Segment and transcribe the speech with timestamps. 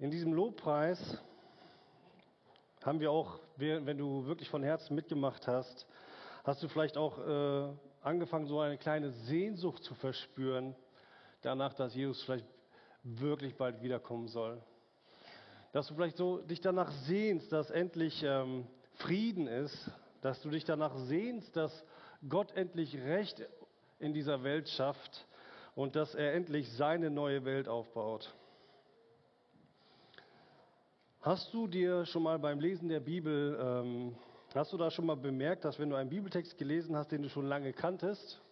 [0.00, 0.98] In diesem Lobpreis
[2.84, 5.86] haben wir auch, wenn du wirklich von Herzen mitgemacht hast,
[6.42, 7.72] hast du vielleicht auch äh,
[8.02, 10.74] angefangen, so eine kleine Sehnsucht zu verspüren,
[11.42, 12.44] danach, dass Jesus vielleicht
[13.04, 14.60] wirklich bald wiederkommen soll.
[15.72, 19.92] Dass du vielleicht so dich danach sehnst, dass endlich ähm, Frieden ist,
[20.22, 21.84] dass du dich danach sehnst, dass
[22.28, 23.46] Gott endlich Recht
[24.00, 25.28] in dieser Welt schafft
[25.76, 28.34] und dass er endlich seine neue Welt aufbaut.
[31.24, 34.14] Hast du dir schon mal beim Lesen der Bibel, ähm,
[34.54, 37.30] hast du da schon mal bemerkt, dass wenn du einen Bibeltext gelesen hast, den du
[37.30, 38.42] schon lange kanntest,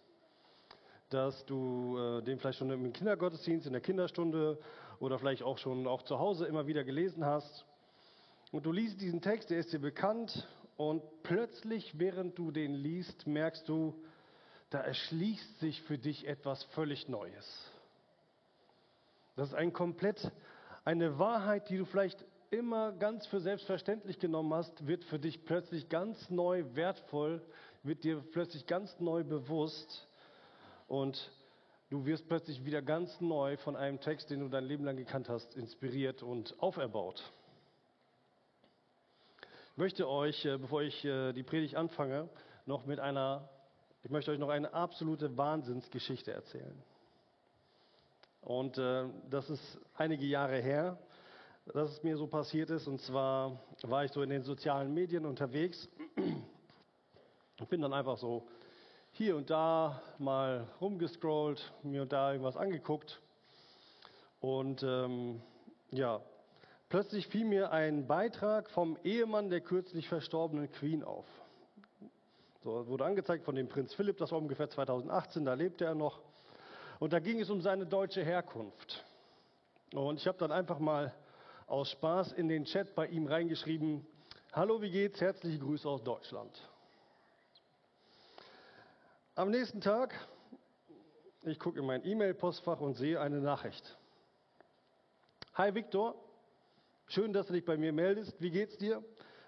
[1.11, 4.57] dass du äh, den vielleicht schon im Kindergottesdienst, in der Kinderstunde
[4.99, 7.63] oder vielleicht auch schon auch zu Hause immer wieder gelesen hast
[8.51, 13.27] und du liest diesen Text, der ist dir bekannt und plötzlich, während du den liest,
[13.27, 13.93] merkst du,
[14.71, 17.71] da erschließt sich für dich etwas völlig Neues.
[19.35, 20.31] Das ist ein komplett
[20.85, 25.89] eine Wahrheit, die du vielleicht immer ganz für selbstverständlich genommen hast, wird für dich plötzlich
[25.89, 27.41] ganz neu wertvoll,
[27.81, 30.07] wird dir plötzlich ganz neu bewusst
[30.87, 31.31] und
[31.89, 35.29] du wirst plötzlich wieder ganz neu von einem Text, den du dein Leben lang gekannt
[35.29, 37.23] hast, inspiriert und auferbaut.
[39.71, 42.29] Ich möchte euch, äh, bevor ich äh, die Predigt anfange,
[42.67, 43.49] noch mit einer,
[44.03, 46.83] ich möchte euch noch eine absolute Wahnsinnsgeschichte erzählen.
[48.41, 50.99] Und äh, das ist einige Jahre her
[51.65, 52.87] dass es mir so passiert ist.
[52.87, 55.87] Und zwar war ich so in den sozialen Medien unterwegs
[57.59, 58.47] und bin dann einfach so
[59.11, 63.21] hier und da mal rumgescrollt, mir und da irgendwas angeguckt.
[64.41, 65.41] Und ähm,
[65.91, 66.19] ja,
[66.89, 71.25] plötzlich fiel mir ein Beitrag vom Ehemann der kürzlich verstorbenen Queen auf.
[72.63, 76.19] So, wurde angezeigt von dem Prinz Philipp, das war ungefähr 2018, da lebte er noch.
[76.99, 79.03] Und da ging es um seine deutsche Herkunft.
[79.93, 81.13] Und ich habe dann einfach mal
[81.67, 84.05] aus Spaß in den Chat bei ihm reingeschrieben,
[84.55, 85.19] Hallo, wie geht's?
[85.19, 86.69] Herzliche Grüße aus Deutschland.
[89.33, 90.13] Am nächsten Tag,
[91.41, 93.97] ich gucke in mein E-Mail-Postfach und sehe eine Nachricht.
[95.55, 96.13] Hi Viktor,
[97.07, 98.39] schön, dass du dich bei mir meldest.
[98.39, 99.03] Wie geht's dir?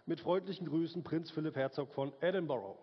[0.07, 2.75] Mit freundlichen Grüßen, Prinz Philipp Herzog von Edinburgh.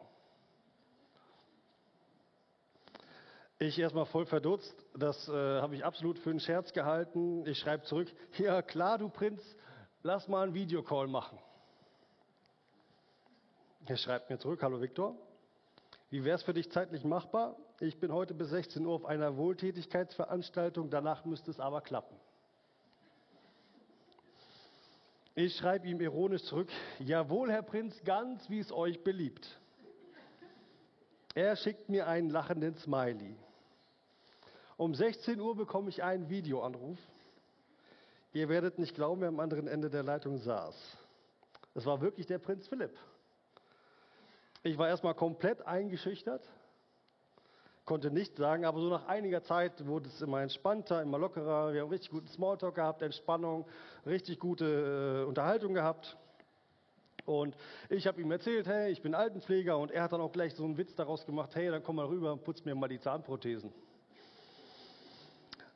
[3.62, 4.74] Ich erstmal voll verdutzt.
[4.92, 7.46] Das äh, habe ich absolut für einen Scherz gehalten.
[7.46, 8.08] Ich schreibe zurück:
[8.38, 9.40] Ja, klar, du Prinz,
[10.02, 11.38] lass mal einen Videocall machen.
[13.86, 15.14] Er schreibt mir zurück: Hallo Viktor,
[16.10, 17.56] wie wäre es für dich zeitlich machbar?
[17.78, 22.16] Ich bin heute bis 16 Uhr auf einer Wohltätigkeitsveranstaltung, danach müsste es aber klappen.
[25.36, 26.68] Ich schreibe ihm ironisch zurück:
[26.98, 29.56] Jawohl, Herr Prinz, ganz wie es euch beliebt.
[31.36, 33.36] Er schickt mir einen lachenden Smiley.
[34.82, 36.98] Um 16 Uhr bekomme ich einen Videoanruf.
[38.32, 40.74] Ihr werdet nicht glauben, wer am anderen Ende der Leitung saß.
[41.76, 42.90] Es war wirklich der Prinz Philipp.
[44.64, 46.42] Ich war erstmal komplett eingeschüchtert,
[47.84, 51.72] konnte nichts sagen, aber so nach einiger Zeit wurde es immer entspannter, immer lockerer.
[51.72, 53.68] Wir haben richtig guten Smalltalk gehabt, Entspannung,
[54.04, 56.16] richtig gute äh, Unterhaltung gehabt.
[57.24, 57.56] Und
[57.88, 60.64] ich habe ihm erzählt, hey, ich bin Altenpfleger und er hat dann auch gleich so
[60.64, 63.72] einen Witz daraus gemacht, hey, dann komm mal rüber und putz mir mal die Zahnprothesen.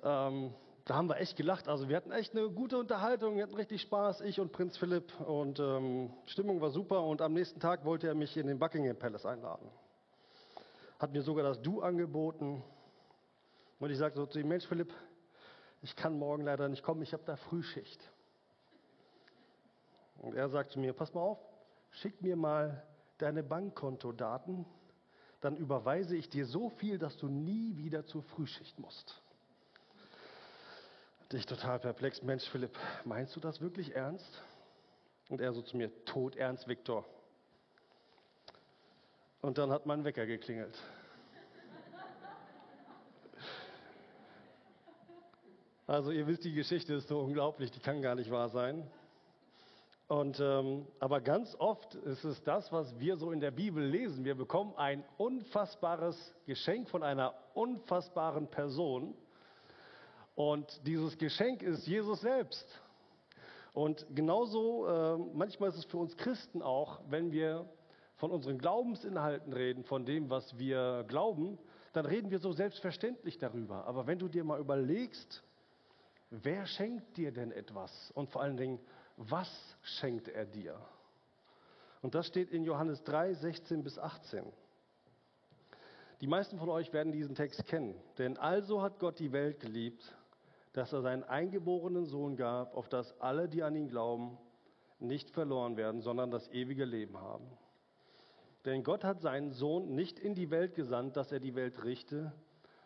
[0.06, 1.66] Ähm, da haben wir echt gelacht.
[1.66, 5.12] Also wir hatten echt eine gute Unterhaltung, wir hatten richtig Spaß, ich und Prinz Philipp.
[5.20, 7.02] Und ähm, Stimmung war super.
[7.02, 9.68] Und am nächsten Tag wollte er mich in den Buckingham Palace einladen.
[11.00, 12.62] Hat mir sogar das Du angeboten.
[13.80, 14.92] Und ich sagte so zu ihm, Mensch Philipp,
[15.82, 18.00] ich kann morgen leider nicht kommen, ich habe da Frühschicht.
[20.22, 21.38] Und er sagt zu mir, pass mal auf,
[21.90, 22.82] schick mir mal
[23.18, 24.64] deine Bankkontodaten,
[25.40, 29.20] dann überweise ich dir so viel, dass du nie wieder zur Frühschicht musst.
[31.32, 32.22] Dich total perplex.
[32.22, 34.42] Mensch, Philipp, meinst du das wirklich ernst?
[35.28, 37.04] Und er so zu mir, tot ernst, Viktor.
[39.40, 40.78] Und dann hat mein Wecker geklingelt.
[45.88, 48.88] Also ihr wisst, die Geschichte ist so unglaublich, die kann gar nicht wahr sein.
[50.08, 54.24] Und, ähm, aber ganz oft ist es das, was wir so in der Bibel lesen.
[54.24, 59.14] Wir bekommen ein unfassbares Geschenk von einer unfassbaren Person
[60.36, 62.80] und dieses Geschenk ist Jesus selbst.
[63.72, 67.68] Und genauso, äh, manchmal ist es für uns Christen auch, wenn wir
[68.16, 71.58] von unseren Glaubensinhalten reden, von dem, was wir glauben,
[71.94, 73.86] dann reden wir so selbstverständlich darüber.
[73.86, 75.42] Aber wenn du dir mal überlegst,
[76.30, 78.10] wer schenkt dir denn etwas?
[78.14, 78.78] Und vor allen Dingen,
[79.16, 79.48] was
[79.82, 80.78] schenkt er dir?
[82.02, 84.44] Und das steht in Johannes 3, 16 bis 18.
[86.20, 87.94] Die meisten von euch werden diesen Text kennen.
[88.18, 90.14] Denn also hat Gott die Welt geliebt,
[90.76, 94.36] dass er seinen eingeborenen Sohn gab, auf dass alle, die an ihn glauben,
[94.98, 97.46] nicht verloren werden, sondern das ewige Leben haben.
[98.66, 102.30] Denn Gott hat seinen Sohn nicht in die Welt gesandt, dass er die Welt richte,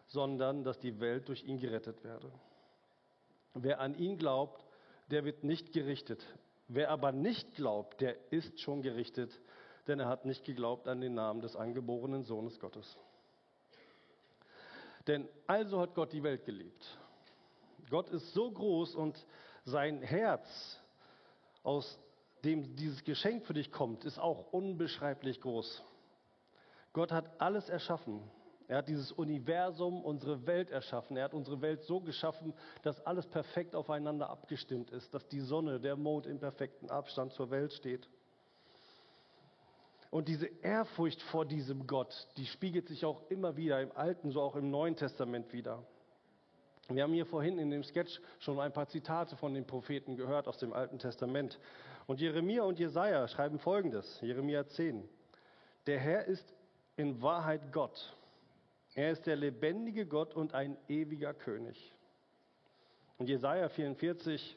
[0.06, 2.31] sondern dass die Welt durch ihn gerettet werde.
[3.54, 4.64] Wer an ihn glaubt,
[5.10, 6.25] der wird nicht gerichtet.
[6.69, 9.40] Wer aber nicht glaubt, der ist schon gerichtet,
[9.88, 12.96] denn er hat nicht geglaubt an den Namen des angeborenen Sohnes Gottes.
[15.08, 16.96] Denn also hat Gott die Welt geliebt.
[17.88, 19.25] Gott ist so groß und
[19.65, 20.47] sein Herz,
[21.62, 21.99] aus
[22.44, 25.82] dem dieses Geschenk für dich kommt, ist auch unbeschreiblich groß.
[26.93, 28.23] Gott hat alles erschaffen.
[28.67, 31.17] Er hat dieses Universum, unsere Welt erschaffen.
[31.17, 35.81] Er hat unsere Welt so geschaffen, dass alles perfekt aufeinander abgestimmt ist, dass die Sonne,
[35.81, 38.09] der Mond im perfekten Abstand zur Welt steht.
[40.11, 44.41] Und diese Ehrfurcht vor diesem Gott, die spiegelt sich auch immer wieder im Alten, so
[44.41, 45.85] auch im Neuen Testament wieder.
[46.90, 50.48] Wir haben hier vorhin in dem Sketch schon ein paar Zitate von den Propheten gehört
[50.48, 51.58] aus dem Alten Testament.
[52.06, 55.08] Und Jeremia und Jesaja schreiben folgendes: Jeremia 10.
[55.87, 56.52] Der Herr ist
[56.96, 58.14] in Wahrheit Gott
[58.94, 61.92] er ist der lebendige Gott und ein ewiger König.
[63.19, 64.56] Und Jesaja 44,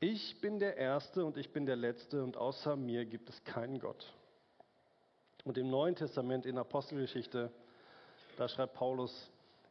[0.00, 3.78] ich bin der Erste und ich bin der Letzte und außer mir gibt es keinen
[3.78, 4.12] Gott.
[5.44, 7.50] Und im Neuen Testament in Apostelgeschichte,
[8.36, 9.30] da schreibt Paulus,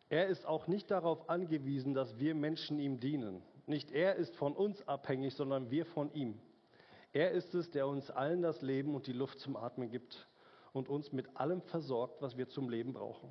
[0.10, 3.42] er ist auch nicht darauf angewiesen, dass wir Menschen ihm dienen.
[3.66, 6.40] Nicht er ist von uns abhängig, sondern wir von ihm.
[7.13, 10.28] Er ist es, der uns allen das Leben und die Luft zum Atmen gibt
[10.74, 13.30] und uns mit allem versorgt, was wir zum Leben brauchen.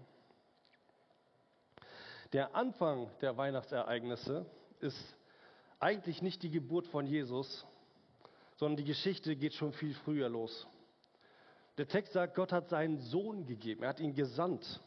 [2.33, 4.47] Der Anfang der Weihnachtsereignisse
[4.81, 5.17] ist
[5.79, 7.65] eigentlich nicht die Geburt von Jesus,
[8.57, 10.67] sondern die Geschichte geht schon viel früher los.
[11.77, 14.81] Der Text sagt, Gott hat seinen Sohn gegeben, er hat ihn gesandt.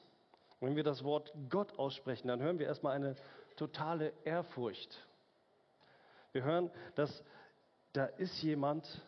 [0.60, 3.16] Wenn wir das Wort Gott aussprechen, dann hören wir erstmal eine
[3.56, 5.06] totale Ehrfurcht.
[6.32, 7.24] Wir hören, dass
[7.94, 9.02] da ist jemand,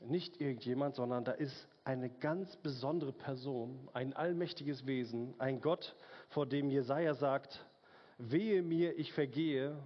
[0.00, 5.96] nicht irgendjemand, sondern da ist eine ganz besondere Person, ein allmächtiges Wesen, ein Gott,
[6.28, 7.64] vor dem Jesaja sagt:
[8.18, 9.76] Wehe mir, ich vergehe,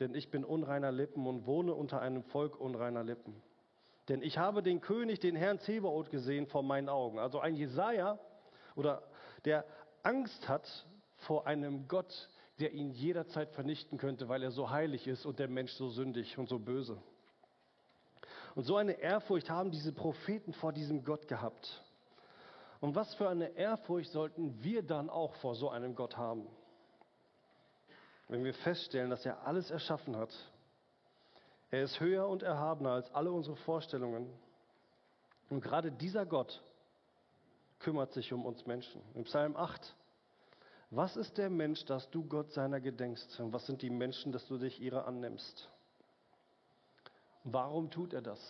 [0.00, 3.42] denn ich bin unreiner Lippen und wohne unter einem Volk unreiner Lippen.
[4.08, 7.18] Denn ich habe den König, den Herrn Zebaoth gesehen vor meinen Augen.
[7.18, 8.18] Also ein Jesaja,
[8.74, 9.02] oder
[9.44, 9.64] der
[10.02, 10.66] Angst hat
[11.18, 12.28] vor einem Gott,
[12.58, 16.38] der ihn jederzeit vernichten könnte, weil er so heilig ist und der Mensch so sündig
[16.38, 17.00] und so böse.
[18.54, 21.82] Und so eine Ehrfurcht haben diese Propheten vor diesem Gott gehabt.
[22.80, 26.46] Und was für eine Ehrfurcht sollten wir dann auch vor so einem Gott haben?
[28.28, 30.30] Wenn wir feststellen, dass er alles erschaffen hat.
[31.70, 34.28] Er ist höher und erhabener als alle unsere Vorstellungen.
[35.48, 36.62] Und gerade dieser Gott
[37.82, 39.02] kümmert sich um uns Menschen.
[39.14, 39.94] Im Psalm 8.
[40.90, 43.40] Was ist der Mensch, dass du Gott seiner gedenkst?
[43.40, 45.68] Und was sind die Menschen, dass du dich ihrer annimmst?
[47.44, 48.40] Warum tut er das?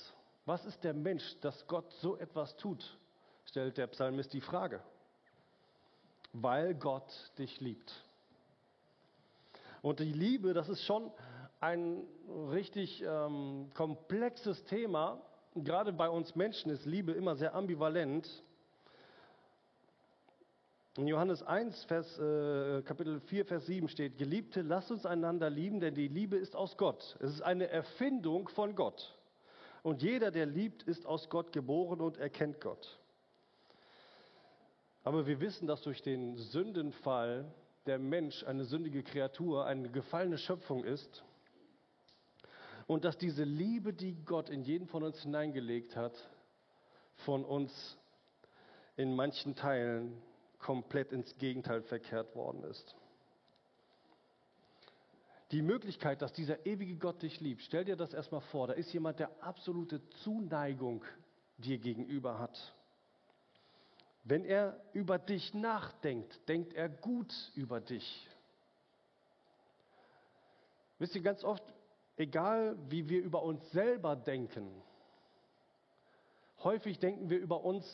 [0.44, 2.98] Was ist der Mensch, dass Gott so etwas tut?
[3.46, 4.80] stellt der Psalmist die Frage.
[6.32, 7.92] Weil Gott dich liebt.
[9.82, 11.10] Und die Liebe, das ist schon
[11.60, 12.04] ein
[12.50, 15.20] richtig ähm, komplexes Thema.
[15.54, 18.28] Gerade bei uns Menschen ist Liebe immer sehr ambivalent.
[20.98, 25.80] In Johannes 1, Vers, äh, Kapitel 4, Vers 7 steht, Geliebte, lasst uns einander lieben,
[25.80, 27.16] denn die Liebe ist aus Gott.
[27.18, 29.18] Es ist eine Erfindung von Gott.
[29.82, 33.00] Und jeder, der liebt, ist aus Gott geboren und erkennt Gott.
[35.02, 37.50] Aber wir wissen, dass durch den Sündenfall
[37.86, 41.24] der Mensch eine sündige Kreatur, eine gefallene Schöpfung ist.
[42.86, 46.12] Und dass diese Liebe, die Gott in jeden von uns hineingelegt hat,
[47.24, 47.96] von uns
[48.96, 50.20] in manchen Teilen
[50.62, 52.96] komplett ins Gegenteil verkehrt worden ist.
[55.50, 58.90] Die Möglichkeit, dass dieser ewige Gott dich liebt, stell dir das erstmal vor, da ist
[58.94, 61.04] jemand, der absolute Zuneigung
[61.58, 62.74] dir gegenüber hat.
[64.24, 68.28] Wenn er über dich nachdenkt, denkt er gut über dich.
[70.98, 71.64] Wisst ihr, ganz oft,
[72.16, 74.70] egal wie wir über uns selber denken,
[76.62, 77.84] häufig denken wir über uns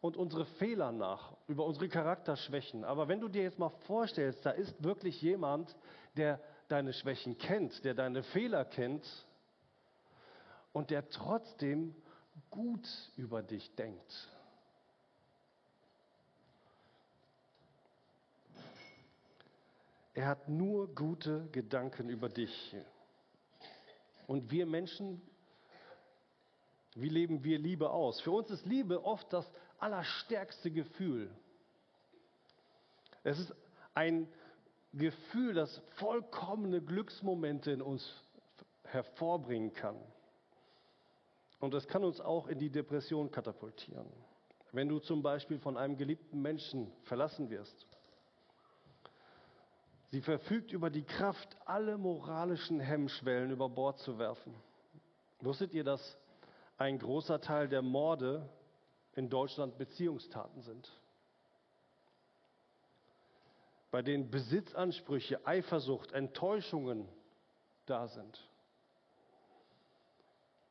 [0.00, 2.84] und unsere Fehler nach, über unsere Charakterschwächen.
[2.84, 5.76] Aber wenn du dir jetzt mal vorstellst, da ist wirklich jemand,
[6.16, 9.06] der deine Schwächen kennt, der deine Fehler kennt
[10.72, 11.94] und der trotzdem
[12.50, 14.28] gut über dich denkt.
[20.14, 22.76] Er hat nur gute Gedanken über dich.
[24.26, 25.22] Und wir Menschen,
[26.94, 28.20] wie leben wir Liebe aus?
[28.20, 31.30] Für uns ist Liebe oft das allerstärkste Gefühl.
[33.24, 33.54] Es ist
[33.94, 34.28] ein
[34.92, 38.10] Gefühl, das vollkommene Glücksmomente in uns
[38.84, 39.96] hervorbringen kann.
[41.60, 44.06] Und es kann uns auch in die Depression katapultieren.
[44.72, 47.86] Wenn du zum Beispiel von einem geliebten Menschen verlassen wirst.
[50.10, 54.54] Sie verfügt über die Kraft, alle moralischen Hemmschwellen über Bord zu werfen.
[55.40, 56.16] Wusstet ihr, dass
[56.78, 58.48] ein großer Teil der Morde
[59.18, 60.88] in Deutschland Beziehungstaten sind?
[63.90, 67.08] Bei denen Besitzansprüche, Eifersucht, Enttäuschungen
[67.86, 68.48] da sind.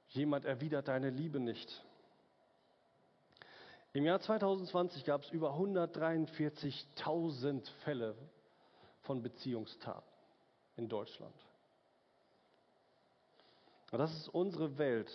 [0.09, 1.83] Jemand erwidert deine Liebe nicht.
[3.91, 8.15] Im Jahr 2020 gab es über 143.000 Fälle
[9.01, 10.09] von Beziehungstaten
[10.77, 11.35] in Deutschland.
[13.91, 15.11] Das ist unsere Welt.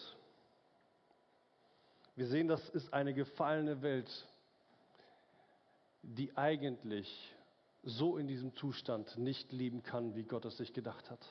[2.14, 4.11] Wir sehen, das ist eine gefallene Welt,
[6.02, 7.35] die eigentlich
[7.85, 11.26] so in diesem Zustand nicht leben kann, wie Gott es sich gedacht hat.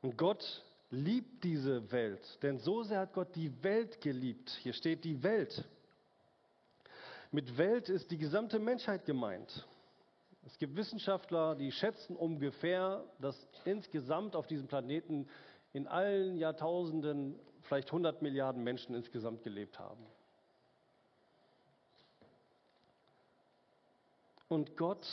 [0.00, 4.50] Und Gott liebt diese Welt, denn so sehr hat Gott die Welt geliebt.
[4.62, 5.64] Hier steht die Welt.
[7.32, 9.66] Mit Welt ist die gesamte Menschheit gemeint.
[10.46, 15.28] Es gibt Wissenschaftler, die schätzen ungefähr, dass insgesamt auf diesem Planeten
[15.72, 17.38] in allen Jahrtausenden
[17.70, 20.04] vielleicht 100 Milliarden Menschen insgesamt gelebt haben.
[24.48, 25.06] Und Gott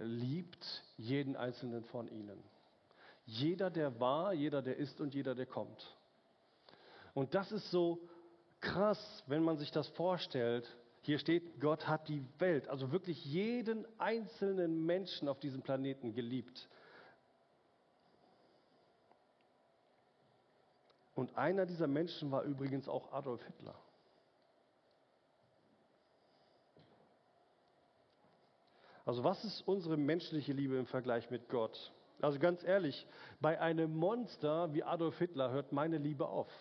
[0.00, 2.42] liebt jeden einzelnen von ihnen.
[3.26, 5.96] Jeder, der war, jeder, der ist und jeder, der kommt.
[7.14, 8.00] Und das ist so
[8.58, 10.68] krass, wenn man sich das vorstellt.
[11.02, 16.68] Hier steht, Gott hat die Welt, also wirklich jeden einzelnen Menschen auf diesem Planeten geliebt.
[21.18, 23.74] Und einer dieser Menschen war übrigens auch Adolf Hitler.
[29.04, 31.92] Also was ist unsere menschliche Liebe im Vergleich mit Gott?
[32.20, 33.04] Also ganz ehrlich,
[33.40, 36.52] bei einem Monster wie Adolf Hitler hört meine Liebe auf.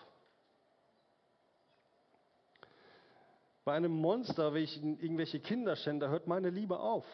[3.63, 7.05] Bei einem Monster, ich irgendwelche Kinderschänder, hört meine Liebe auf.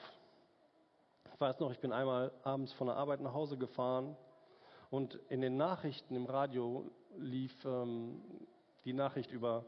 [1.34, 4.16] Ich weiß noch, ich bin einmal abends von der Arbeit nach Hause gefahren
[4.94, 8.22] und in den Nachrichten im Radio lief ähm,
[8.86, 9.66] die Nachricht über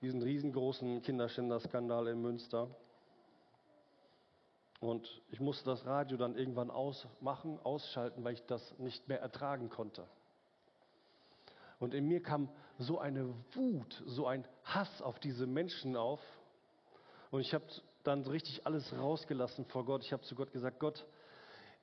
[0.00, 2.66] diesen riesengroßen Kinderschänderskandal in Münster.
[4.80, 9.68] Und ich musste das Radio dann irgendwann ausmachen, ausschalten, weil ich das nicht mehr ertragen
[9.68, 10.04] konnte.
[11.78, 16.20] Und in mir kam so eine Wut, so ein Hass auf diese Menschen auf.
[17.30, 17.66] Und ich habe
[18.02, 20.02] dann richtig alles rausgelassen vor Gott.
[20.02, 21.06] Ich habe zu Gott gesagt, Gott,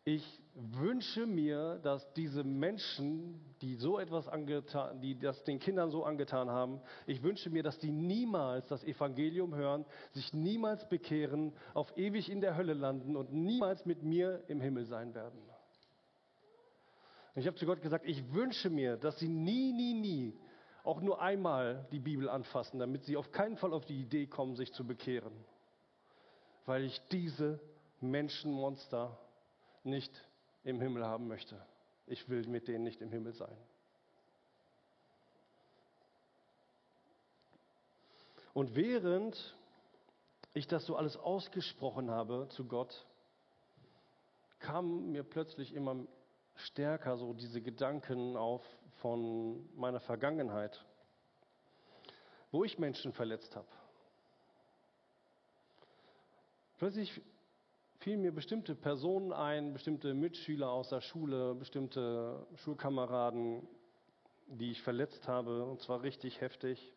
[0.05, 6.03] ich wünsche mir, dass diese Menschen, die so etwas angetan, die das den Kindern so
[6.03, 11.97] angetan haben, ich wünsche mir, dass die niemals das Evangelium hören, sich niemals bekehren, auf
[11.97, 15.39] ewig in der Hölle landen und niemals mit mir im Himmel sein werden.
[17.33, 20.37] Und ich habe zu Gott gesagt, ich wünsche mir, dass sie nie, nie, nie
[20.83, 24.55] auch nur einmal die Bibel anfassen, damit sie auf keinen Fall auf die Idee kommen,
[24.55, 25.33] sich zu bekehren.
[26.65, 27.59] Weil ich diese
[28.01, 29.17] Menschenmonster
[29.83, 30.11] nicht
[30.63, 31.59] im Himmel haben möchte.
[32.07, 33.55] Ich will mit denen nicht im Himmel sein.
[38.53, 39.55] Und während
[40.53, 43.05] ich das so alles ausgesprochen habe zu Gott,
[44.59, 46.05] kamen mir plötzlich immer
[46.55, 48.63] stärker so diese Gedanken auf
[49.01, 50.85] von meiner Vergangenheit,
[52.51, 53.67] wo ich Menschen verletzt habe.
[56.77, 57.21] Plötzlich
[58.03, 63.65] fielen mir bestimmte Personen ein, bestimmte Mitschüler aus der Schule, bestimmte Schulkameraden,
[64.47, 66.93] die ich verletzt habe, und zwar richtig heftig.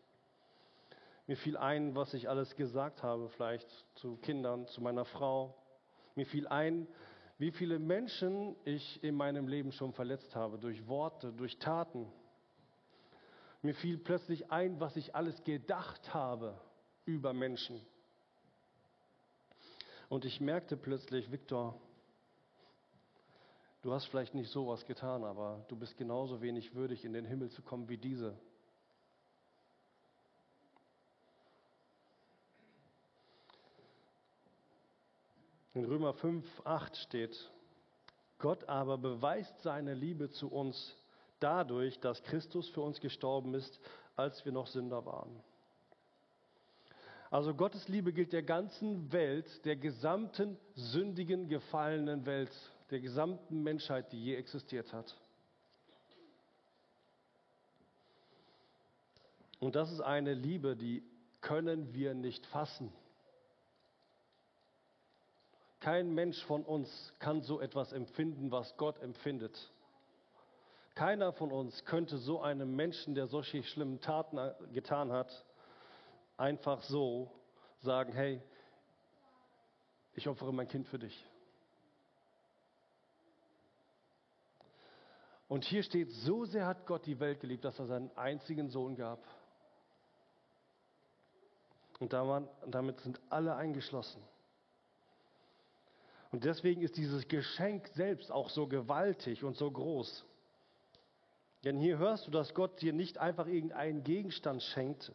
[1.28, 5.54] Mir fiel ein, was ich alles gesagt habe, vielleicht zu Kindern, zu meiner Frau.
[6.16, 6.88] Mir fiel ein,
[7.38, 12.10] wie viele Menschen ich in meinem Leben schon verletzt habe, durch Worte, durch Taten.
[13.62, 16.60] Mir fiel plötzlich ein, was ich alles gedacht habe
[17.04, 17.80] über Menschen.
[20.08, 21.74] Und ich merkte plötzlich, Viktor,
[23.82, 27.50] du hast vielleicht nicht sowas getan, aber du bist genauso wenig würdig, in den Himmel
[27.50, 28.38] zu kommen wie diese.
[35.74, 37.50] In Römer 5, 8 steht,
[38.38, 40.96] Gott aber beweist seine Liebe zu uns
[41.40, 43.78] dadurch, dass Christus für uns gestorben ist,
[44.14, 45.42] als wir noch Sünder waren.
[47.30, 52.52] Also Gottes Liebe gilt der ganzen Welt, der gesamten sündigen, gefallenen Welt,
[52.90, 55.16] der gesamten Menschheit, die je existiert hat.
[59.58, 61.02] Und das ist eine Liebe, die
[61.40, 62.92] können wir nicht fassen.
[65.80, 69.70] Kein Mensch von uns kann so etwas empfinden, was Gott empfindet.
[70.94, 74.38] Keiner von uns könnte so einem Menschen, der solche schlimmen Taten
[74.72, 75.44] getan hat,
[76.36, 77.30] einfach so
[77.80, 78.42] sagen, hey,
[80.14, 81.24] ich opfere mein Kind für dich.
[85.48, 88.96] Und hier steht, so sehr hat Gott die Welt geliebt, dass er seinen einzigen Sohn
[88.96, 89.22] gab.
[92.00, 94.20] Und damit sind alle eingeschlossen.
[96.32, 100.24] Und deswegen ist dieses Geschenk selbst auch so gewaltig und so groß.
[101.64, 105.12] Denn hier hörst du, dass Gott dir nicht einfach irgendeinen Gegenstand schenkt,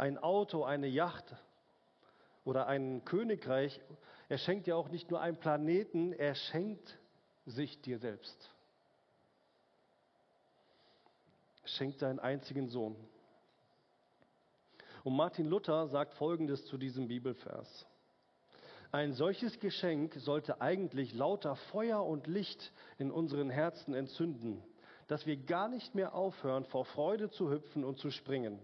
[0.00, 1.36] ein Auto, eine Yacht
[2.44, 3.80] oder ein Königreich.
[4.30, 6.98] Er schenkt dir auch nicht nur einen Planeten, er schenkt
[7.44, 8.50] sich dir selbst.
[11.62, 12.96] Er schenkt seinen einzigen Sohn.
[15.04, 17.86] Und Martin Luther sagt Folgendes zu diesem Bibelvers.
[18.92, 24.62] Ein solches Geschenk sollte eigentlich lauter Feuer und Licht in unseren Herzen entzünden,
[25.08, 28.58] dass wir gar nicht mehr aufhören, vor Freude zu hüpfen und zu springen.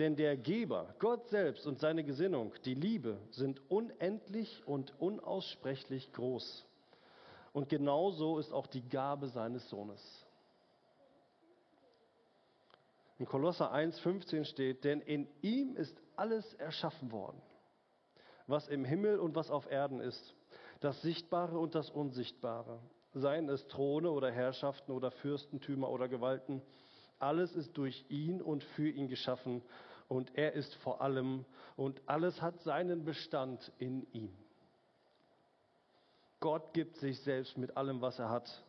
[0.00, 6.66] Denn der Geber, Gott selbst und seine Gesinnung, die Liebe, sind unendlich und unaussprechlich groß.
[7.52, 10.26] Und genauso ist auch die Gabe seines Sohnes.
[13.18, 17.42] In Kolosser 1,15 steht, denn in ihm ist alles erschaffen worden,
[18.46, 20.34] was im Himmel und was auf Erden ist,
[20.80, 22.80] das Sichtbare und das Unsichtbare
[23.12, 26.62] seien es Throne oder Herrschaften oder Fürstentümer oder Gewalten.
[27.18, 29.62] Alles ist durch ihn und für ihn geschaffen
[30.10, 31.44] und er ist vor allem
[31.76, 34.36] und alles hat seinen Bestand in ihm.
[36.40, 38.64] Gott gibt sich selbst mit allem, was er hat.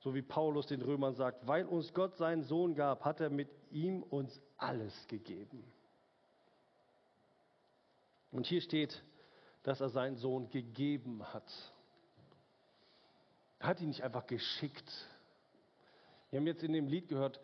[0.00, 3.48] So wie Paulus den Römern sagt, weil uns Gott seinen Sohn gab, hat er mit
[3.70, 5.62] ihm uns alles gegeben.
[8.32, 9.04] Und hier steht,
[9.62, 11.48] dass er seinen Sohn gegeben hat.
[13.60, 14.90] Er hat ihn nicht einfach geschickt.
[16.30, 17.40] Wir haben jetzt in dem Lied gehört,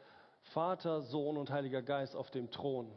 [0.54, 2.90] Vater, Sohn und Heiliger Geist auf dem Thron.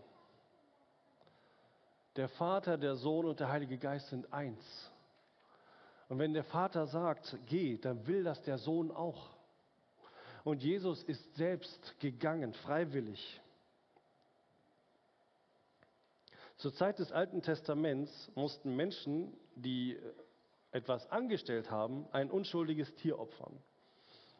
[2.17, 4.91] Der Vater, der Sohn und der Heilige Geist sind eins.
[6.09, 9.29] Und wenn der Vater sagt, geh, dann will das der Sohn auch.
[10.43, 13.39] Und Jesus ist selbst gegangen, freiwillig.
[16.57, 19.97] Zur Zeit des Alten Testaments mussten Menschen, die
[20.71, 23.57] etwas angestellt haben, ein unschuldiges Tier opfern.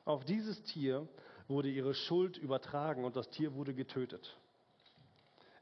[0.04, 1.08] Auf dieses Tier
[1.48, 4.38] wurde ihre Schuld übertragen und das Tier wurde getötet.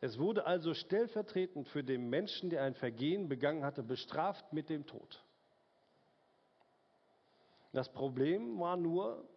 [0.01, 4.85] Es wurde also stellvertretend für den Menschen, der ein Vergehen begangen hatte, bestraft mit dem
[4.85, 5.23] Tod.
[7.73, 9.27] Das Problem war nur,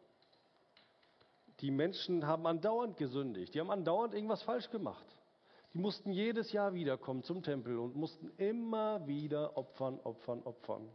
[1.61, 5.05] die Menschen haben andauernd gesündigt, die haben andauernd irgendwas falsch gemacht.
[5.75, 10.89] Die mussten jedes Jahr wiederkommen zum Tempel und mussten immer wieder opfern, opfern, opfern.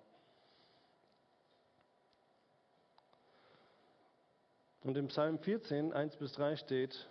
[4.83, 7.09] Und im Psalm 14, 1 bis 3 steht,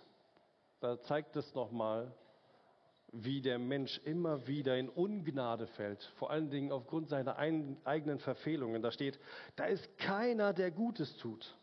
[0.79, 2.11] da zeigt es nochmal,
[3.23, 8.81] wie der Mensch immer wieder in Ungnade fällt, vor allen Dingen aufgrund seiner eigenen Verfehlungen.
[8.81, 9.19] Da steht,
[9.55, 11.55] da ist keiner, der Gutes tut.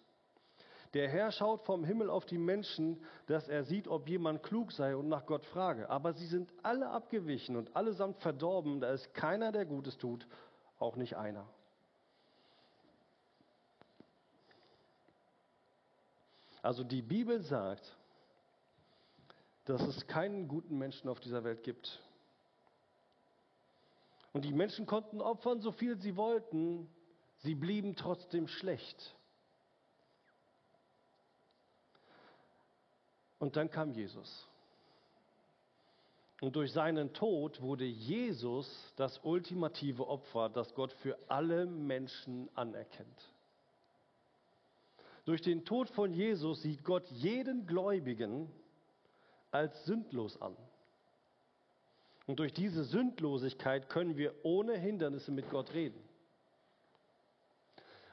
[0.95, 4.95] Der Herr schaut vom Himmel auf die Menschen, dass er sieht, ob jemand klug sei
[4.95, 5.91] und nach Gott frage.
[5.91, 8.81] Aber sie sind alle abgewichen und allesamt verdorben.
[8.81, 10.27] Da ist keiner, der Gutes tut,
[10.79, 11.49] auch nicht einer.
[16.63, 17.97] Also die Bibel sagt,
[19.65, 22.01] dass es keinen guten Menschen auf dieser Welt gibt.
[24.33, 26.91] Und die Menschen konnten opfern, so viel sie wollten,
[27.39, 29.15] sie blieben trotzdem schlecht.
[33.39, 34.49] Und dann kam Jesus.
[36.41, 43.33] Und durch seinen Tod wurde Jesus das ultimative Opfer, das Gott für alle Menschen anerkennt.
[45.25, 48.51] Durch den Tod von Jesus sieht Gott jeden Gläubigen
[49.55, 50.57] als sündlos an.
[52.27, 56.03] Und durch diese Sündlosigkeit können wir ohne Hindernisse mit Gott reden.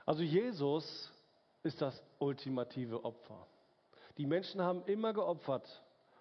[0.05, 1.11] Also Jesus
[1.63, 3.47] ist das ultimative Opfer.
[4.17, 5.67] Die Menschen haben immer geopfert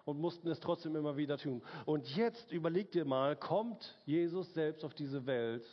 [0.05, 1.61] und mussten es trotzdem immer wieder tun.
[1.85, 5.65] Und jetzt überleg dir mal, kommt Jesus selbst auf diese Welt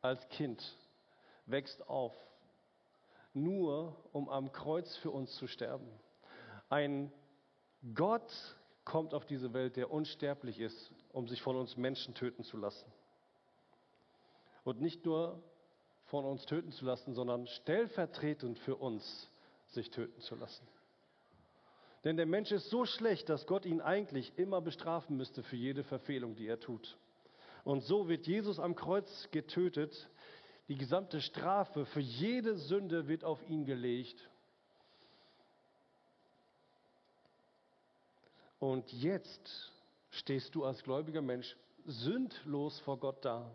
[0.00, 0.62] als Kind,
[1.44, 2.14] wächst auf,
[3.34, 5.88] nur um am Kreuz für uns zu sterben.
[6.70, 7.12] Ein
[7.94, 8.30] Gott
[8.84, 12.90] kommt auf diese Welt, der unsterblich ist, um sich von uns Menschen töten zu lassen.
[14.64, 15.42] Und nicht nur
[16.06, 19.30] von uns töten zu lassen, sondern stellvertretend für uns
[19.68, 20.66] sich töten zu lassen.
[22.04, 25.84] Denn der Mensch ist so schlecht, dass Gott ihn eigentlich immer bestrafen müsste für jede
[25.84, 26.98] Verfehlung, die er tut.
[27.64, 30.08] Und so wird Jesus am Kreuz getötet,
[30.68, 34.30] Die gesamte Strafe für jede Sünde wird auf ihn gelegt.
[38.62, 39.72] Und jetzt
[40.10, 43.50] stehst du als gläubiger Mensch sündlos vor Gott da.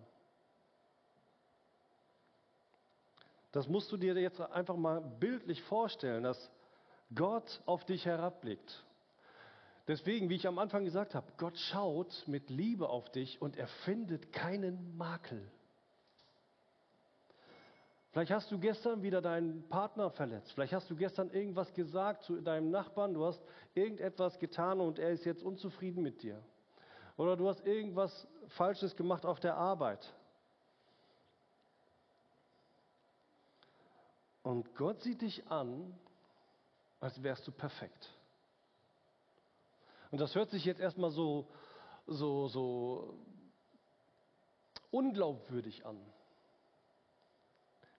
[3.53, 6.51] Das musst du dir jetzt einfach mal bildlich vorstellen, dass
[7.15, 8.83] Gott auf dich herabblickt.
[9.87, 13.67] Deswegen, wie ich am Anfang gesagt habe, Gott schaut mit Liebe auf dich und er
[13.85, 15.49] findet keinen Makel.
[18.17, 20.51] Vielleicht hast du gestern wieder deinen Partner verletzt.
[20.51, 23.13] Vielleicht hast du gestern irgendwas gesagt zu deinem Nachbarn.
[23.13, 23.39] Du hast
[23.75, 26.43] irgendetwas getan und er ist jetzt unzufrieden mit dir.
[27.15, 30.12] Oder du hast irgendwas Falsches gemacht auf der Arbeit.
[34.41, 35.95] Und Gott sieht dich an,
[36.99, 38.12] als wärst du perfekt.
[40.10, 41.47] Und das hört sich jetzt erstmal so,
[42.08, 43.13] so, so
[44.89, 45.99] unglaubwürdig an.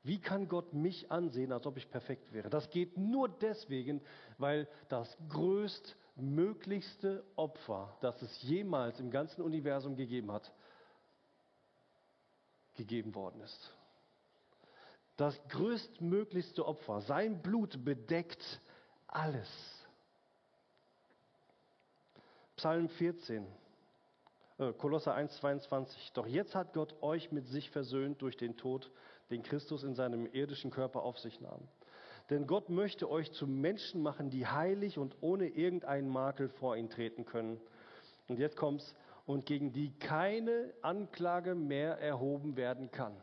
[0.02, 2.48] Wie kann Gott mich ansehen, als ob ich perfekt wäre?
[2.50, 4.00] Das geht nur deswegen,
[4.38, 10.52] weil das größtmöglichste Opfer, das es jemals im ganzen Universum gegeben hat,
[12.74, 13.74] gegeben worden ist.
[15.16, 18.60] Das größtmöglichste Opfer, sein Blut bedeckt
[19.08, 19.48] alles.
[22.54, 23.46] Psalm 14,
[24.58, 26.12] äh, Kolosser 1, 22.
[26.12, 28.90] Doch jetzt hat Gott euch mit sich versöhnt durch den Tod,
[29.30, 31.68] den Christus in seinem irdischen Körper auf sich nahm.
[32.30, 36.90] Denn Gott möchte euch zu Menschen machen, die heilig und ohne irgendeinen Makel vor ihn
[36.90, 37.60] treten können.
[38.28, 38.94] Und jetzt kommt's,
[39.28, 43.14] und gegen die keine Anklage mehr erhoben werden kann.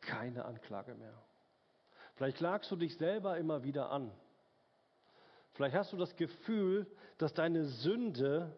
[0.00, 1.12] Keine Anklage mehr.
[2.14, 4.12] Vielleicht klagst du dich selber immer wieder an.
[5.54, 6.86] Vielleicht hast du das Gefühl,
[7.18, 8.56] dass deine Sünde,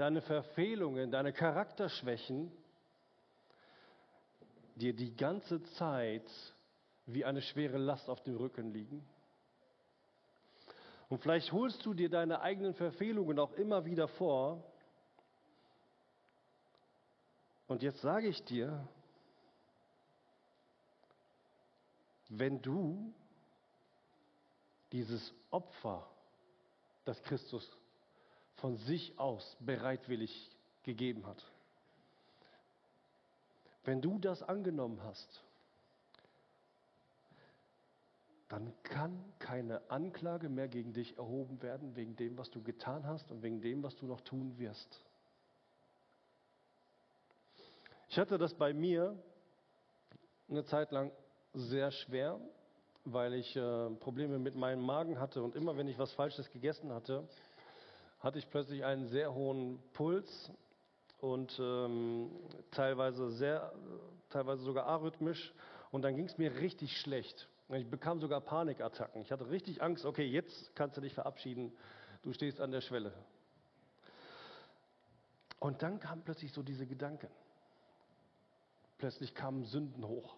[0.00, 2.50] deine Verfehlungen, deine Charakterschwächen
[4.76, 6.24] dir die ganze Zeit
[7.04, 9.06] wie eine schwere Last auf dem Rücken liegen.
[11.10, 14.64] Und vielleicht holst du dir deine eigenen Verfehlungen auch immer wieder vor.
[17.66, 18.88] Und jetzt sage ich dir,
[22.30, 23.12] wenn du
[24.92, 26.08] dieses Opfer,
[27.04, 27.79] das Christus
[28.60, 30.50] von sich aus bereitwillig
[30.82, 31.44] gegeben hat,
[33.84, 35.42] wenn du das angenommen hast,
[38.48, 43.30] dann kann keine Anklage mehr gegen dich erhoben werden wegen dem, was du getan hast
[43.30, 45.00] und wegen dem, was du noch tun wirst.
[48.08, 49.16] Ich hatte das bei mir
[50.48, 51.12] eine Zeit lang
[51.54, 52.40] sehr schwer,
[53.04, 56.92] weil ich äh, Probleme mit meinem Magen hatte und immer wenn ich was Falsches gegessen
[56.92, 57.26] hatte,
[58.20, 60.50] hatte ich plötzlich einen sehr hohen Puls
[61.18, 62.30] und ähm,
[62.70, 63.72] teilweise sehr,
[64.30, 65.52] teilweise sogar arrhythmisch
[65.90, 67.48] und dann ging es mir richtig schlecht.
[67.68, 69.22] Ich bekam sogar Panikattacken.
[69.22, 71.72] Ich hatte richtig Angst, okay, jetzt kannst du dich verabschieden,
[72.22, 73.12] du stehst an der Schwelle.
[75.60, 77.28] Und dann kamen plötzlich so diese Gedanken.
[78.98, 80.36] Plötzlich kamen Sünden hoch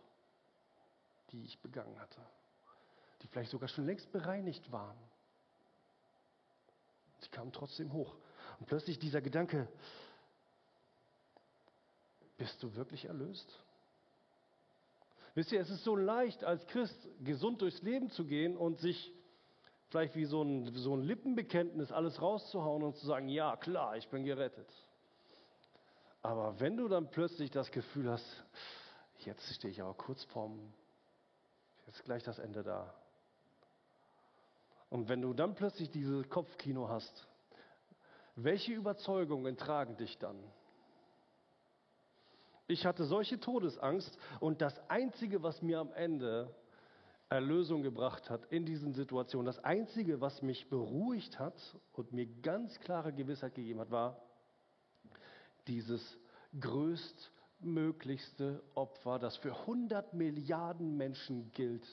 [1.32, 2.20] die ich begangen hatte,
[3.22, 4.96] die vielleicht sogar schon längst bereinigt waren.
[7.22, 8.14] Sie kamen trotzdem hoch.
[8.60, 9.68] Und plötzlich dieser Gedanke,
[12.36, 13.50] bist du wirklich erlöst?
[15.34, 19.12] Wisst ihr, es ist so leicht, als Christ gesund durchs Leben zu gehen und sich
[19.88, 24.08] vielleicht wie so ein, so ein Lippenbekenntnis alles rauszuhauen und zu sagen, ja klar, ich
[24.08, 24.68] bin gerettet.
[26.22, 28.44] Aber wenn du dann plötzlich das Gefühl hast,
[29.24, 30.72] jetzt stehe ich aber kurz vorm
[31.88, 32.94] ist gleich das Ende da.
[34.92, 37.26] Und wenn du dann plötzlich dieses Kopfkino hast,
[38.36, 40.36] welche Überzeugungen tragen dich dann?
[42.66, 46.54] Ich hatte solche Todesangst und das Einzige, was mir am Ende
[47.30, 51.56] Erlösung gebracht hat in diesen Situationen, das Einzige, was mich beruhigt hat
[51.94, 54.20] und mir ganz klare Gewissheit gegeben hat, war
[55.68, 56.18] dieses
[56.60, 61.88] größt möglichste Opfer, das für 100 Milliarden Menschen gilt.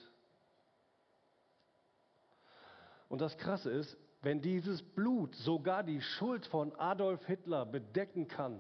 [3.09, 8.59] Und das Krasse ist, wenn dieses Blut sogar die Schuld von Adolf Hitler bedecken kann,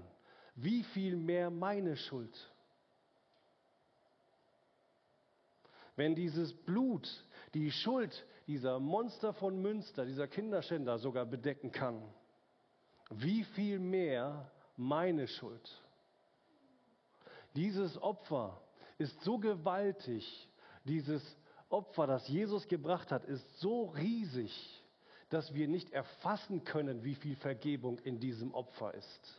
[0.55, 2.35] wie viel mehr meine Schuld?
[5.95, 7.07] Wenn dieses Blut
[7.53, 12.01] die Schuld dieser Monster von Münster, dieser Kinderschänder sogar bedecken kann,
[13.09, 15.83] wie viel mehr meine Schuld?
[17.55, 18.61] Dieses Opfer
[18.97, 20.49] ist so gewaltig,
[20.85, 21.21] dieses
[21.69, 24.83] Opfer, das Jesus gebracht hat, ist so riesig,
[25.29, 29.35] dass wir nicht erfassen können, wie viel Vergebung in diesem Opfer ist.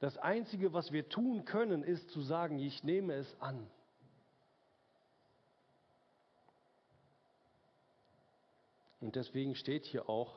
[0.00, 3.66] Das Einzige, was wir tun können, ist zu sagen, ich nehme es an.
[9.00, 10.34] Und deswegen steht hier auch,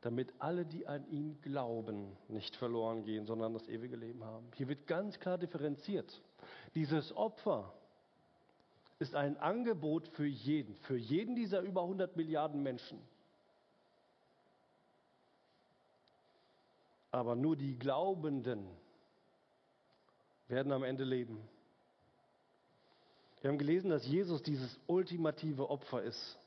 [0.00, 4.50] damit alle, die an ihn glauben, nicht verloren gehen, sondern das ewige Leben haben.
[4.54, 6.20] Hier wird ganz klar differenziert.
[6.74, 7.72] Dieses Opfer
[9.04, 12.98] ist ein Angebot für jeden, für jeden dieser über 100 Milliarden Menschen.
[17.10, 18.66] Aber nur die Glaubenden
[20.48, 21.38] werden am Ende leben.
[23.40, 26.38] Wir haben gelesen, dass Jesus dieses ultimative Opfer ist.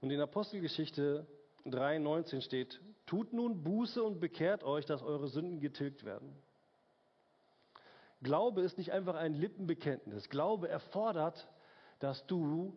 [0.00, 1.26] Und in Apostelgeschichte
[1.66, 6.32] 3,19 steht, tut nun Buße und bekehrt euch, dass eure Sünden getilgt werden.
[8.22, 10.28] Glaube ist nicht einfach ein Lippenbekenntnis.
[10.28, 11.48] Glaube erfordert,
[12.00, 12.76] dass du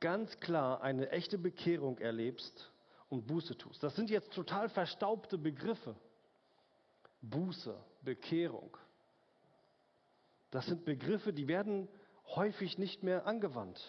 [0.00, 2.72] ganz klar eine echte Bekehrung erlebst
[3.08, 3.82] und Buße tust.
[3.82, 5.94] Das sind jetzt total verstaubte Begriffe.
[7.22, 8.76] Buße, Bekehrung.
[10.50, 11.88] Das sind Begriffe, die werden
[12.34, 13.80] häufig nicht mehr angewandt.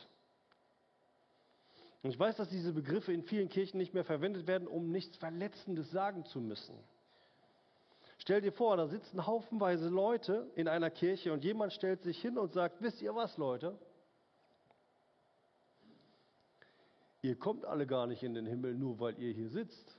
[2.04, 5.18] Und ich weiß, dass diese Begriffe in vielen Kirchen nicht mehr verwendet werden, um nichts
[5.18, 6.76] Verletzendes sagen zu müssen.
[8.22, 12.38] Stell dir vor, da sitzen haufenweise Leute in einer Kirche und jemand stellt sich hin
[12.38, 13.76] und sagt, wisst ihr was, Leute?
[17.24, 19.98] Ihr kommt alle gar nicht in den Himmel, nur weil ihr hier sitzt.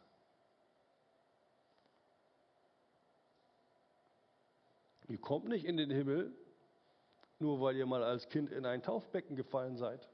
[5.08, 6.32] Ihr kommt nicht in den Himmel,
[7.40, 10.08] nur weil ihr mal als Kind in ein Taufbecken gefallen seid.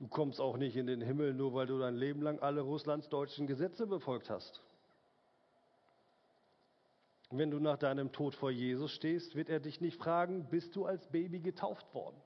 [0.00, 3.46] Du kommst auch nicht in den Himmel, nur weil du dein Leben lang alle russlandsdeutschen
[3.46, 4.62] Gesetze befolgt hast.
[7.30, 10.86] Wenn du nach deinem Tod vor Jesus stehst, wird er dich nicht fragen, bist du
[10.86, 12.16] als Baby getauft worden?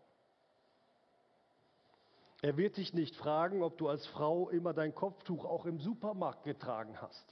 [2.42, 6.44] Er wird dich nicht fragen, ob du als Frau immer dein Kopftuch auch im Supermarkt
[6.44, 7.26] getragen hast.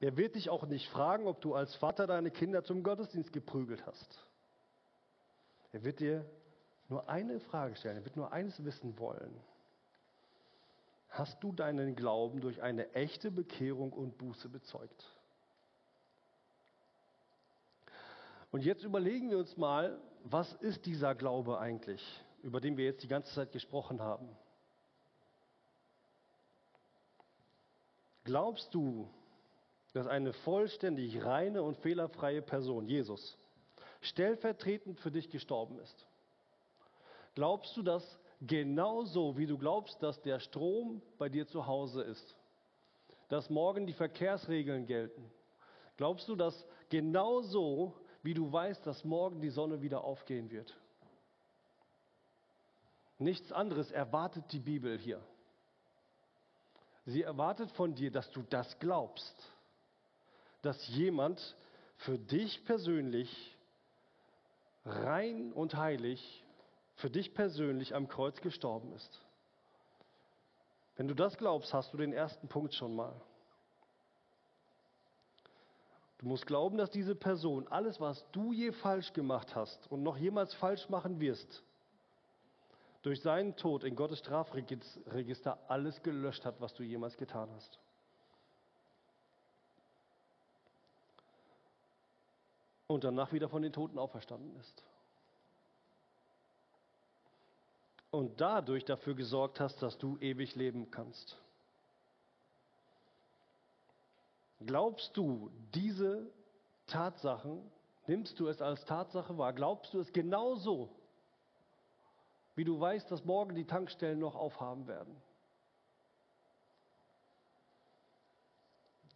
[0.00, 3.84] Er wird dich auch nicht fragen, ob du als Vater deine Kinder zum Gottesdienst geprügelt
[3.84, 4.26] hast.
[5.72, 6.24] Er wird dir
[6.88, 9.34] nur eine Frage stellen, er wird nur eines wissen wollen.
[11.08, 15.06] Hast du deinen Glauben durch eine echte Bekehrung und Buße bezeugt?
[18.50, 22.02] Und jetzt überlegen wir uns mal, was ist dieser Glaube eigentlich,
[22.42, 24.28] über den wir jetzt die ganze Zeit gesprochen haben?
[28.24, 29.08] Glaubst du,
[29.92, 33.36] dass eine vollständig reine und fehlerfreie Person, Jesus,
[34.00, 36.06] stellvertretend für dich gestorben ist?
[37.34, 42.36] Glaubst du das genauso, wie du glaubst, dass der Strom bei dir zu Hause ist?
[43.28, 45.30] Dass morgen die Verkehrsregeln gelten?
[45.96, 50.74] Glaubst du das genauso, wie du weißt, dass morgen die Sonne wieder aufgehen wird?
[53.18, 55.20] Nichts anderes erwartet die Bibel hier.
[57.06, 59.34] Sie erwartet von dir, dass du das glaubst,
[60.62, 61.40] dass jemand
[61.98, 63.56] für dich persönlich
[64.84, 66.43] rein und heilig
[66.96, 69.20] für dich persönlich am Kreuz gestorben ist.
[70.96, 73.20] Wenn du das glaubst, hast du den ersten Punkt schon mal.
[76.18, 80.16] Du musst glauben, dass diese Person alles, was du je falsch gemacht hast und noch
[80.16, 81.62] jemals falsch machen wirst,
[83.02, 87.78] durch seinen Tod in Gottes Strafregister alles gelöscht hat, was du jemals getan hast.
[92.86, 94.84] Und danach wieder von den Toten auferstanden ist.
[98.14, 101.36] Und dadurch dafür gesorgt hast, dass du ewig leben kannst.
[104.64, 106.30] Glaubst du diese
[106.86, 107.60] Tatsachen,
[108.06, 109.52] nimmst du es als Tatsache wahr?
[109.52, 110.88] Glaubst du es genauso,
[112.54, 115.14] wie du weißt, dass morgen die Tankstellen noch aufhaben werden?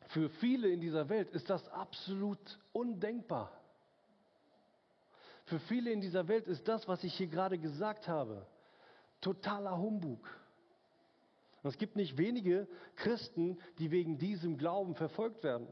[0.09, 3.53] Für viele in dieser Welt ist das absolut undenkbar.
[5.45, 8.45] Für viele in dieser Welt ist das, was ich hier gerade gesagt habe,
[9.21, 10.29] totaler Humbug.
[11.63, 15.69] Und es gibt nicht wenige Christen, die wegen diesem Glauben verfolgt werden.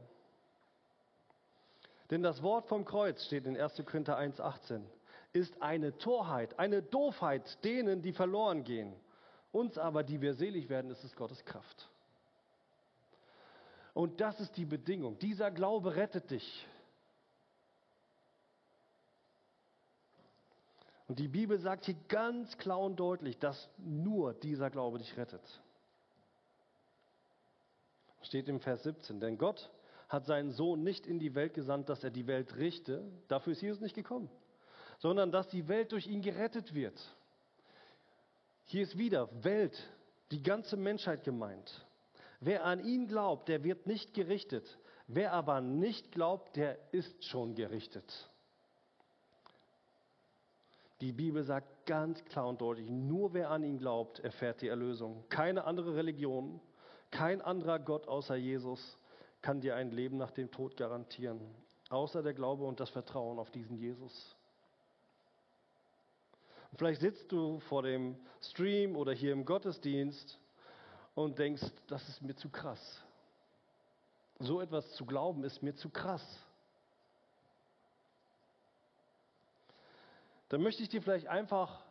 [2.11, 3.82] Denn das Wort vom Kreuz steht in 1.
[3.85, 4.82] Korinther 1,18,
[5.32, 8.94] ist eine Torheit, eine Doofheit denen, die verloren gehen.
[9.52, 11.88] Uns aber, die wir selig werden, ist es Gottes Kraft.
[13.94, 15.18] Und das ist die Bedingung.
[15.18, 16.66] Dieser Glaube rettet dich.
[21.08, 25.62] Und die Bibel sagt hier ganz klar und deutlich, dass nur dieser Glaube dich rettet.
[28.22, 29.70] Steht im Vers 17, denn Gott
[30.08, 33.62] hat seinen Sohn nicht in die Welt gesandt, dass er die Welt richte, dafür ist
[33.62, 34.28] Jesus nicht gekommen,
[34.98, 37.00] sondern dass die Welt durch ihn gerettet wird.
[38.64, 39.76] Hier ist wieder Welt,
[40.32, 41.86] die ganze Menschheit gemeint.
[42.40, 44.78] Wer an ihn glaubt, der wird nicht gerichtet.
[45.06, 48.28] Wer aber nicht glaubt, der ist schon gerichtet.
[51.00, 55.24] Die Bibel sagt ganz klar und deutlich, nur wer an ihn glaubt, erfährt die Erlösung.
[55.28, 56.61] Keine andere Religion,
[57.11, 58.98] kein anderer Gott außer Jesus
[59.42, 61.40] kann dir ein Leben nach dem Tod garantieren,
[61.90, 64.35] außer der Glaube und das Vertrauen auf diesen Jesus.
[66.72, 70.40] Und vielleicht sitzt du vor dem Stream oder hier im Gottesdienst
[71.14, 73.02] und denkst, das ist mir zu krass.
[74.38, 76.45] So etwas zu glauben ist mir zu krass.
[80.48, 81.85] Dann möchte ich dir vielleicht einfach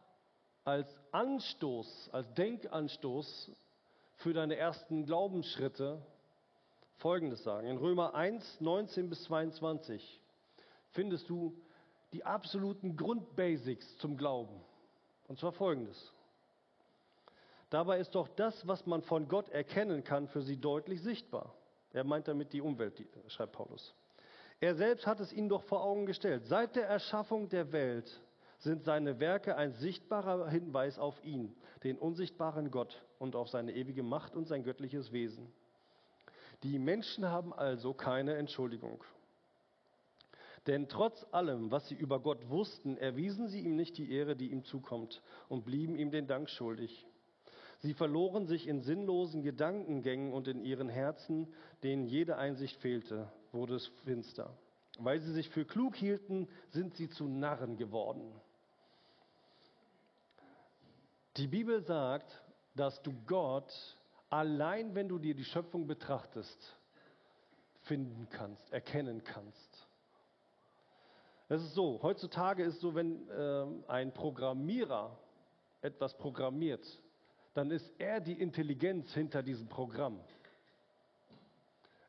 [0.63, 3.51] als Anstoß, als Denkanstoß
[4.15, 6.01] für deine ersten Glaubensschritte
[6.97, 7.67] Folgendes sagen.
[7.67, 10.21] In Römer 1, 19 bis 22
[10.91, 11.55] findest du
[12.13, 14.61] die absoluten Grundbasics zum Glauben.
[15.27, 16.13] Und zwar Folgendes.
[17.69, 21.53] Dabei ist doch das, was man von Gott erkennen kann, für sie deutlich sichtbar.
[21.91, 23.93] Er meint damit die Umwelt, schreibt Paulus.
[24.61, 26.45] Er selbst hat es ihnen doch vor Augen gestellt.
[26.45, 28.21] Seit der Erschaffung der Welt
[28.59, 34.03] sind seine Werke ein sichtbarer Hinweis auf ihn, den unsichtbaren Gott und auf seine ewige
[34.03, 35.51] Macht und sein göttliches Wesen.
[36.63, 39.03] Die Menschen haben also keine Entschuldigung.
[40.67, 44.51] Denn trotz allem, was sie über Gott wussten, erwiesen sie ihm nicht die Ehre, die
[44.51, 47.05] ihm zukommt, und blieben ihm den Dank schuldig.
[47.79, 53.75] Sie verloren sich in sinnlosen Gedankengängen und in ihren Herzen, denen jede Einsicht fehlte, wurde
[53.75, 54.57] es finster.
[54.97, 58.31] Weil sie sich für klug hielten, sind sie zu Narren geworden.
[61.37, 62.41] Die Bibel sagt,
[62.75, 63.73] dass du Gott
[64.29, 66.77] allein, wenn du dir die Schöpfung betrachtest,
[67.81, 69.87] finden kannst, erkennen kannst.
[71.49, 75.17] Es ist so, heutzutage ist so, wenn äh, ein Programmierer
[75.81, 76.85] etwas programmiert,
[77.53, 80.19] dann ist er die Intelligenz hinter diesem Programm.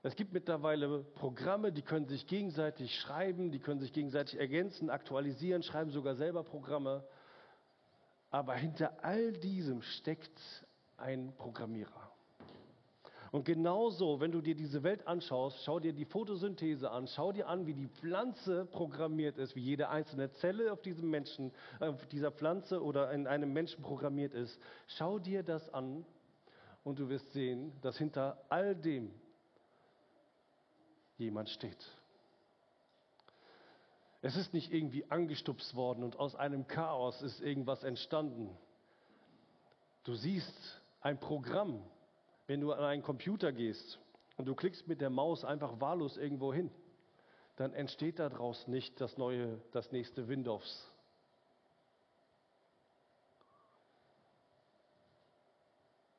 [0.02, 5.64] Es gibt mittlerweile Programme, die können sich gegenseitig schreiben, die können sich gegenseitig ergänzen, aktualisieren,
[5.64, 7.04] schreiben sogar selber Programme.
[8.30, 12.06] Aber hinter all diesem steckt ein Programmierer.
[13.32, 17.48] Und genauso, wenn du dir diese Welt anschaust, schau dir die Photosynthese an, schau dir
[17.48, 22.30] an, wie die Pflanze programmiert ist, wie jede einzelne Zelle auf diesem Menschen, auf dieser
[22.30, 24.60] Pflanze oder in einem Menschen programmiert ist.
[24.86, 26.04] Schau dir das an
[26.84, 29.12] und du wirst sehen, dass hinter all dem
[31.18, 31.95] jemand steht.
[34.26, 38.50] Es ist nicht irgendwie angestupst worden und aus einem Chaos ist irgendwas entstanden.
[40.02, 41.80] Du siehst ein Programm,
[42.48, 44.00] wenn du an einen Computer gehst
[44.36, 46.72] und du klickst mit der Maus einfach wahllos irgendwo hin,
[47.54, 50.90] dann entsteht daraus nicht das neue, das nächste Windows.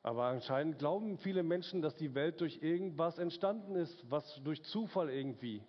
[0.02, 5.10] Aber anscheinend glauben viele Menschen, dass die Welt durch irgendwas entstanden ist, was durch Zufall
[5.10, 5.62] irgendwie.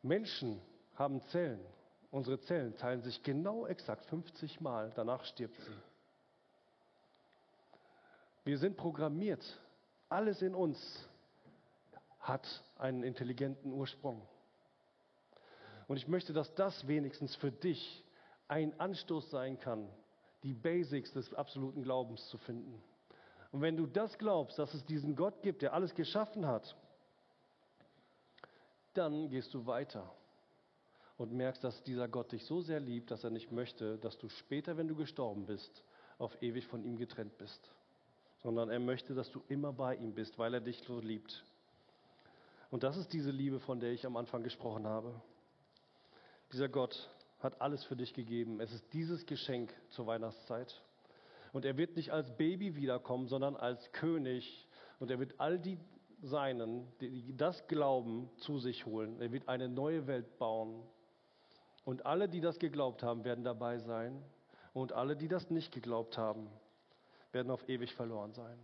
[0.00, 0.62] Menschen
[0.98, 1.64] haben Zellen.
[2.10, 5.76] Unsere Zellen teilen sich genau exakt 50 Mal, danach stirbt sie.
[8.44, 9.44] Wir sind programmiert.
[10.08, 10.78] Alles in uns
[12.20, 12.46] hat
[12.78, 14.26] einen intelligenten Ursprung.
[15.86, 18.04] Und ich möchte, dass das wenigstens für dich
[18.48, 19.88] ein Anstoß sein kann,
[20.42, 22.82] die Basics des absoluten Glaubens zu finden.
[23.52, 26.76] Und wenn du das glaubst, dass es diesen Gott gibt, der alles geschaffen hat,
[28.94, 30.10] dann gehst du weiter
[31.18, 34.28] und merkst, dass dieser Gott dich so sehr liebt, dass er nicht möchte, dass du
[34.28, 35.84] später, wenn du gestorben bist,
[36.18, 37.70] auf ewig von ihm getrennt bist
[38.42, 41.44] sondern er möchte, dass du immer bei ihm bist, weil er dich so liebt.
[42.70, 45.20] Und das ist diese Liebe, von der ich am Anfang gesprochen habe.
[46.52, 48.60] Dieser Gott hat alles für dich gegeben.
[48.60, 50.82] Es ist dieses Geschenk zur Weihnachtszeit.
[51.52, 54.68] Und er wird nicht als Baby wiederkommen, sondern als König.
[55.00, 55.78] Und er wird all die
[56.20, 59.20] Seinen, die das glauben, zu sich holen.
[59.20, 60.82] Er wird eine neue Welt bauen.
[61.88, 64.22] Und alle, die das geglaubt haben, werden dabei sein.
[64.74, 66.46] Und alle, die das nicht geglaubt haben,
[67.32, 68.58] werden auf ewig verloren sein.